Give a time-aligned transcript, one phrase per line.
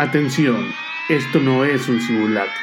[0.00, 0.64] Atención,
[1.10, 2.54] esto no es un simulacro.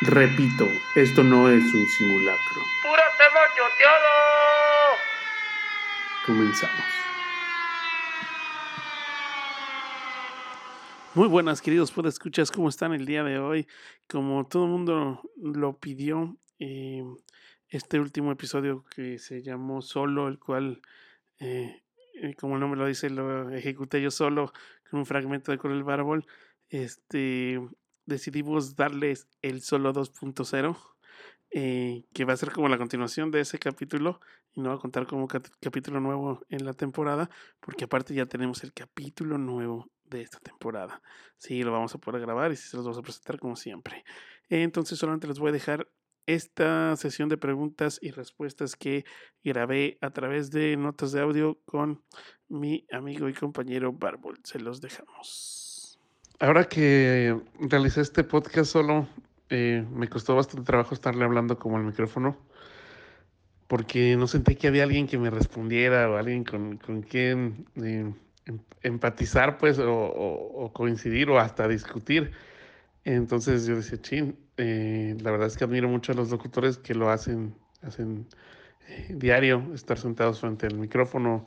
[0.00, 2.60] Repito, esto no es un simulacro.
[2.82, 4.96] ¡Pura tema choteado!
[6.26, 6.84] Comenzamos.
[11.14, 13.68] Muy buenas, queridos escuchas, ¿cómo están el día de hoy?
[14.08, 17.04] Como todo el mundo lo pidió, eh,
[17.68, 20.82] este último episodio que se llamó Solo, el cual,
[21.38, 21.84] eh,
[22.20, 24.52] eh, como el nombre lo dice, lo ejecuté yo solo
[24.90, 26.26] con un fragmento de Corel Barbol
[26.70, 27.60] este,
[28.06, 30.76] decidimos darles el solo 2.0,
[31.50, 34.20] eh, que va a ser como la continuación de ese capítulo
[34.52, 38.64] y no va a contar como capítulo nuevo en la temporada, porque aparte ya tenemos
[38.64, 41.02] el capítulo nuevo de esta temporada.
[41.38, 44.04] Sí, lo vamos a poder grabar y sí se los vamos a presentar como siempre.
[44.48, 45.88] Entonces solamente les voy a dejar
[46.26, 49.04] esta sesión de preguntas y respuestas que
[49.44, 52.04] grabé a través de notas de audio con
[52.48, 54.38] mi amigo y compañero Barbol.
[54.42, 55.65] Se los dejamos.
[56.38, 59.08] Ahora que realicé este podcast solo,
[59.48, 62.36] eh, me costó bastante trabajo estarle hablando como el micrófono,
[63.68, 66.76] porque no sentí que había alguien que me respondiera o alguien con,
[67.08, 68.12] quien eh,
[68.44, 72.32] em, empatizar, pues, o, coincidir o hasta discutir.
[73.04, 76.94] Entonces yo decía, chin, eh, la verdad es que admiro mucho a los locutores que
[76.94, 78.26] lo hacen, hacen
[79.08, 81.46] diario, estar sentados frente al micrófono,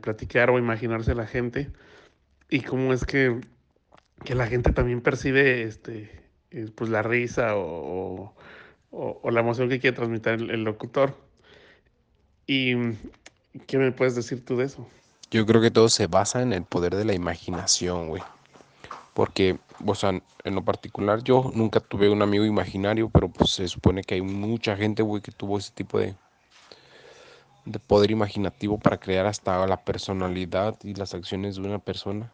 [0.00, 1.70] platicar o imaginarse a la gente.
[2.50, 3.40] Y cómo es que
[4.24, 6.10] que la gente también percibe este,
[6.50, 8.34] eh, pues la risa o,
[9.30, 11.14] la emoción que quiere transmitir el, locutor.
[12.46, 12.74] ¿Y
[13.66, 14.88] qué me puedes decir tú de eso?
[15.30, 18.22] Yo creo que todo se basa en el poder de la imaginación, güey.
[19.12, 20.10] Porque, o sea,
[20.44, 24.22] en lo particular yo nunca tuve un amigo imaginario, pero pues se supone que hay
[24.22, 26.14] mucha gente, güey, que tuvo ese tipo de,
[27.64, 32.32] de poder imaginativo para crear hasta la personalidad y las acciones de una persona.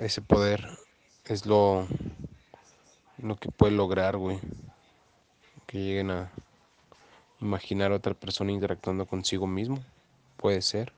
[0.00, 0.66] Ese poder
[1.26, 1.86] es lo,
[3.18, 4.38] lo que puede lograr, güey.
[5.66, 6.30] Que lleguen a
[7.38, 9.78] imaginar a otra persona interactuando consigo mismo.
[10.38, 10.94] Puede ser.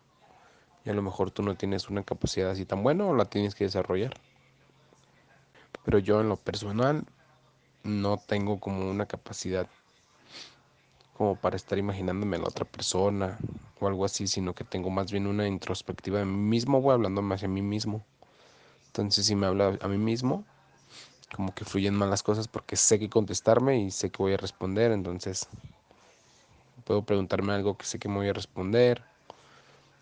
[0.84, 3.56] Y a lo mejor tú no tienes una capacidad así tan buena o la tienes
[3.56, 4.14] que desarrollar.
[5.84, 7.04] Pero yo en lo personal
[7.82, 9.66] no tengo como una capacidad
[11.16, 13.36] como para estar imaginándome a la otra persona
[13.80, 17.20] o algo así, sino que tengo más bien una introspectiva de mí mismo, voy hablando
[17.20, 18.06] más de mí mismo.
[18.92, 20.44] Entonces si me habla a mí mismo,
[21.34, 24.36] como que fluyen mal las cosas porque sé que contestarme y sé que voy a
[24.36, 25.48] responder, entonces
[26.84, 29.02] puedo preguntarme algo que sé que me voy a responder,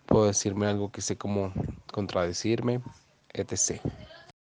[0.06, 1.53] puedo decirme algo que sé cómo
[1.93, 2.81] contradecirme,
[3.33, 3.81] etc.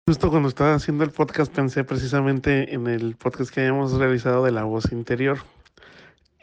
[0.07, 4.51] Justo cuando estaba haciendo el podcast pensé precisamente en el podcast que habíamos realizado de
[4.51, 5.39] la voz interior.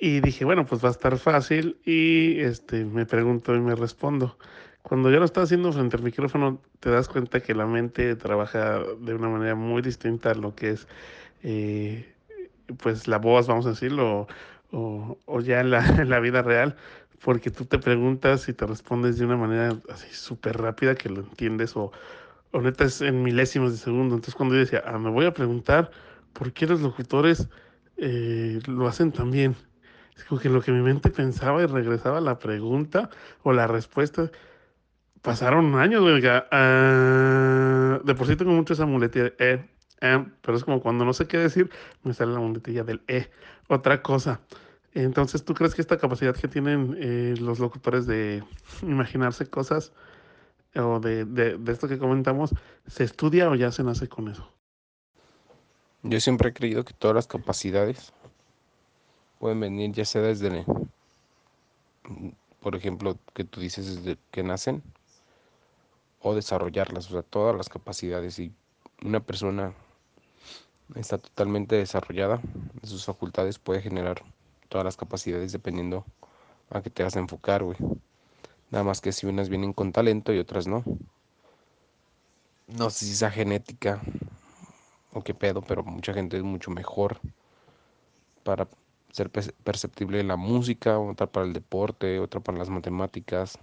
[0.01, 4.37] Y dije, bueno, pues va a estar fácil y este me pregunto y me respondo.
[4.83, 8.81] Cuando ya lo estás haciendo frente al micrófono, te das cuenta que la mente trabaja
[9.01, 10.89] de una manera muy distinta a lo que es,
[11.43, 12.13] eh,
[12.79, 14.27] pues, la voz, vamos a decirlo,
[14.73, 16.77] o, ya en la, en la, vida real,
[17.25, 21.21] porque tú te preguntas y te respondes de una manera así súper rápida que lo
[21.21, 21.93] entiendes, o,
[22.51, 24.17] o neta es en milésimos de segundo.
[24.17, 25.91] Entonces, cuando yo decía, ah, me voy a preguntar
[26.33, 27.49] por qué los locutores
[27.99, 29.55] eh, lo hacen tan bien.
[30.17, 33.11] Es como que lo que mi mente pensaba y regresaba la pregunta
[33.43, 34.31] o la respuesta
[35.23, 36.19] pasaron años, güey.
[36.19, 39.69] Uh, de por sí tengo mucho esa muletilla de eh,
[40.03, 41.71] eh, pero es como cuando no sé qué decir,
[42.03, 43.31] me sale la muletilla del eh.
[43.69, 44.41] Otra cosa.
[44.95, 48.43] Entonces, ¿tú crees que esta capacidad que tienen eh, los locutores de
[48.83, 49.93] imaginarse cosas
[50.75, 52.55] o de, de, de, esto que comentamos,
[52.87, 54.47] se estudia o ya se nace con eso?
[56.03, 58.13] Yo siempre he creído que todas las capacidades
[59.39, 60.65] pueden venir ya sea desde,
[62.61, 64.83] por ejemplo, que tú dices desde que nacen,
[66.23, 68.39] o desarrollarlas, o sea, todas las capacidades.
[68.39, 68.53] Y
[69.03, 69.75] una persona
[70.95, 72.41] está totalmente desarrollada
[72.81, 74.23] de sus facultades, puede generar
[74.69, 76.05] todas las capacidades dependiendo
[76.71, 77.77] a qué te vas a enfocar, güey.
[78.71, 80.83] Nada más que si unas vienen con talento y otras no.
[82.67, 84.01] No sé si sea genética
[85.13, 87.21] o qué pedo, pero mucha gente es mucho mejor
[88.45, 88.69] para
[89.11, 93.59] ser perceptible en la música, otra para el deporte, otra para las matemáticas,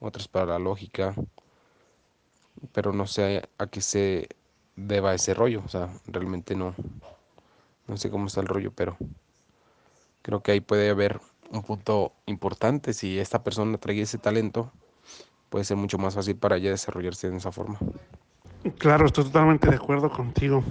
[0.00, 1.14] otras para la lógica,
[2.72, 4.28] pero no sé a qué se
[4.76, 6.74] deba ese rollo, o sea, realmente no,
[7.88, 8.96] no sé cómo está el rollo, pero
[10.22, 11.20] creo que ahí puede haber
[11.50, 14.72] un punto importante, si esta persona trae ese talento,
[15.50, 17.78] puede ser mucho más fácil para ella desarrollarse de esa forma.
[18.78, 20.64] Claro, estoy totalmente de acuerdo contigo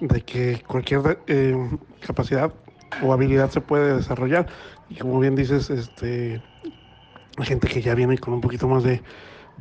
[0.00, 1.56] de que cualquier eh,
[2.00, 2.52] capacidad
[3.02, 4.46] o habilidad se puede desarrollar
[4.88, 6.40] y como bien dices, este,
[7.36, 9.02] hay gente que ya viene con un poquito más de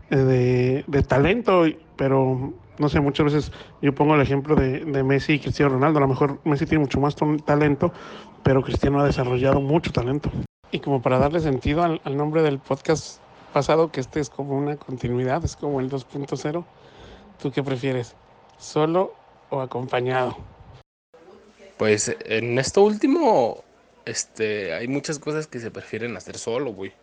[0.09, 1.65] de, de talento,
[1.95, 3.51] pero no sé, muchas veces
[3.81, 6.00] yo pongo el ejemplo de, Messi y Cristiano Ronaldo.
[6.00, 7.15] A lo mejor Messi tiene mucho más
[7.45, 7.94] talento,
[8.44, 10.31] pero Cristiano ha desarrollado mucho talento.
[10.71, 13.19] Y como para darle sentido al, al nombre del podcast
[13.53, 16.65] pasado, que este es como una continuidad, es como el 2.0,
[17.39, 18.15] ¿tú qué prefieres?
[18.57, 19.13] ¿Solo
[19.51, 20.38] o acompañado?
[21.77, 23.63] Pues en esto último,
[24.06, 26.94] este, hay muchas cosas que se prefieren hacer solo, güey.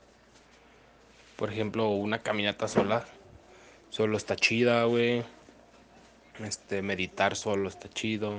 [1.38, 3.06] Por ejemplo, una caminata sola,
[3.88, 5.22] solo está chida, güey.
[6.44, 8.34] Este, meditar solo está chido.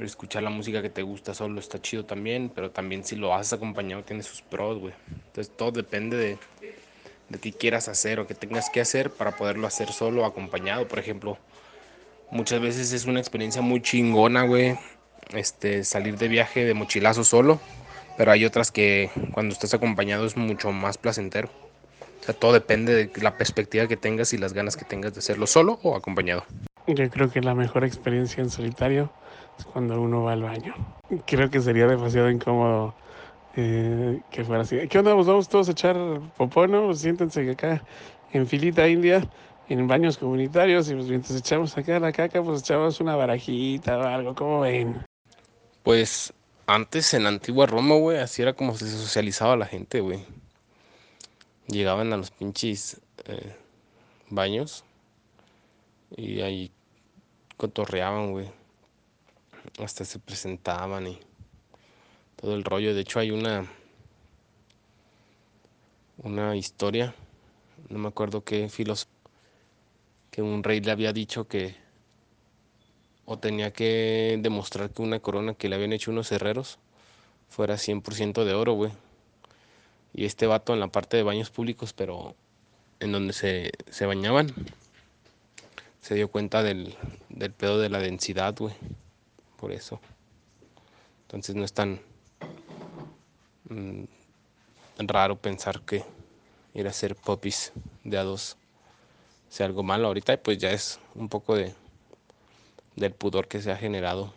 [0.00, 3.52] Escuchar la música que te gusta solo está chido también, pero también si lo haces
[3.52, 4.94] acompañado tiene sus pros, güey.
[5.26, 6.38] Entonces todo depende de,
[7.28, 10.88] de qué quieras hacer o qué tengas que hacer para poderlo hacer solo o acompañado.
[10.88, 11.38] Por ejemplo,
[12.34, 14.76] Muchas veces es una experiencia muy chingona, güey.
[15.32, 17.60] Este, salir de viaje de mochilazo solo.
[18.16, 21.48] Pero hay otras que cuando estás acompañado es mucho más placentero.
[22.20, 25.18] O sea, todo depende de la perspectiva que tengas y las ganas que tengas de
[25.18, 26.44] hacerlo solo o acompañado.
[26.86, 29.10] Yo creo que la mejor experiencia en solitario
[29.58, 30.74] es cuando uno va al baño.
[31.26, 32.94] Creo que sería demasiado incómodo
[33.56, 34.76] eh, que fuera así.
[34.88, 35.14] ¿Qué onda?
[35.14, 35.96] vamos todos a echar
[36.36, 36.94] popó, ¿no?
[36.94, 37.82] Siéntense acá
[38.32, 39.28] en filita india
[39.68, 44.02] en baños comunitarios y pues mientras echamos acá la caca, pues echamos una barajita o
[44.02, 45.04] algo, como ven?
[45.82, 46.32] Pues
[46.66, 50.24] antes en antigua Roma, güey, así era como se socializaba la gente, güey.
[51.66, 53.56] Llegaban a los pinches eh,
[54.30, 54.84] baños
[56.16, 56.70] y ahí
[57.56, 58.50] cotorreaban, güey.
[59.82, 61.18] Hasta se presentaban y
[62.36, 62.94] todo el rollo.
[62.94, 63.66] De hecho hay una
[66.18, 67.14] una historia,
[67.88, 69.10] no me acuerdo qué filósofo
[70.30, 71.76] que un rey le había dicho que
[73.26, 76.78] o tenía que demostrar que una corona que le habían hecho unos herreros
[77.48, 78.92] fuera 100% de oro, güey.
[80.12, 82.34] Y este vato en la parte de baños públicos, pero
[83.00, 84.52] en donde se, se bañaban,
[86.00, 86.94] se dio cuenta del,
[87.28, 88.74] del pedo de la densidad, güey.
[89.58, 90.00] Por eso.
[91.22, 92.00] Entonces no es tan
[93.68, 94.04] mm,
[94.98, 96.04] raro pensar que
[96.74, 97.72] ir a hacer popis
[98.04, 98.56] de a dos
[99.48, 101.72] sea algo malo ahorita, pues ya es un poco de
[102.96, 104.32] del pudor que se ha generado.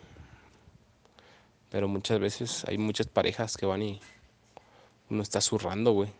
[1.70, 4.00] Pero muchas veces hay muchas parejas que van y
[5.10, 6.10] uno está zurrando, güey.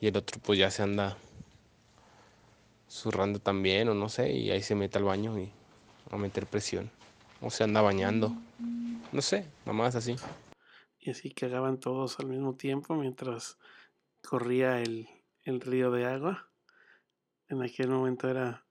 [0.00, 1.16] Y el otro pues ya se anda
[2.88, 5.50] zurrando también, o no sé, y ahí se mete al baño y
[6.10, 6.90] a meter presión.
[7.40, 8.32] O se anda bañando.
[9.12, 10.16] No sé, nomás así.
[10.98, 13.58] Y así cagaban todos al mismo tiempo mientras
[14.22, 15.08] corría el,
[15.44, 16.50] el río de agua
[17.48, 18.65] en aquel momento era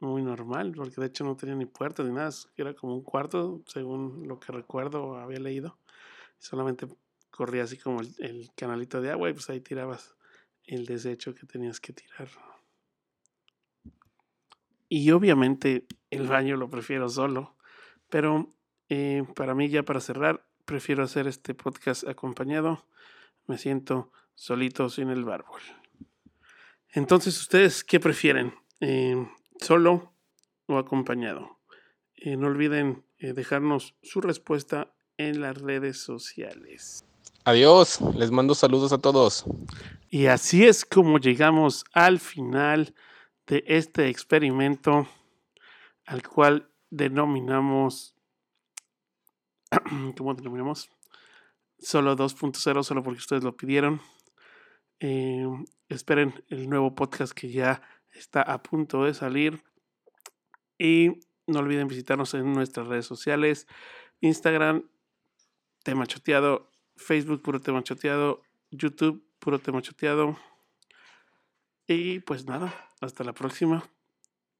[0.00, 3.62] muy normal, porque de hecho no tenía ni puertas ni nada, era como un cuarto,
[3.66, 5.78] según lo que recuerdo había leído.
[6.38, 6.86] Solamente
[7.30, 10.16] corría así como el, canalito de agua y pues ahí tirabas
[10.64, 12.28] el desecho que tenías que tirar.
[14.88, 17.56] Y obviamente el baño lo prefiero solo,
[18.08, 18.48] pero
[18.88, 22.84] eh, para mí ya para cerrar, prefiero hacer este podcast acompañado.
[23.46, 25.60] Me siento solito sin el bárbol.
[26.90, 28.54] Entonces, ¿ustedes qué prefieren?
[28.80, 29.28] Eh,
[29.60, 30.12] ¿Solo
[30.66, 31.58] o acompañado?
[32.16, 37.04] Eh, no olviden eh, dejarnos su respuesta en las redes sociales.
[37.44, 39.44] Adiós, les mando saludos a todos.
[40.10, 42.94] Y así es como llegamos al final
[43.46, 45.08] de este experimento
[46.06, 48.16] al cual denominamos,
[50.16, 50.88] ¿cómo denominamos?
[51.78, 54.00] Solo 2.0, solo porque ustedes lo pidieron.
[55.88, 57.82] Esperen el nuevo podcast que ya
[58.18, 59.62] está a punto de salir.
[60.78, 63.66] Y no olviden visitarnos en nuestras redes sociales.
[64.20, 64.88] Instagram,
[65.82, 66.70] tema choteado.
[66.96, 68.42] Facebook, puro tema choteado.
[68.70, 70.36] YouTube, puro tema choteado.
[71.86, 73.88] Y pues nada, hasta la próxima.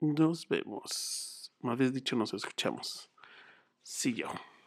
[0.01, 1.53] Nos vemos.
[1.61, 3.11] Más bien dicho, nos escuchamos.
[3.85, 4.58] Yo.